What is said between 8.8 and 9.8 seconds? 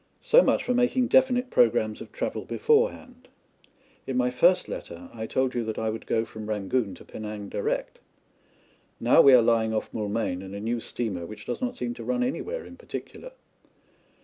Now we are lying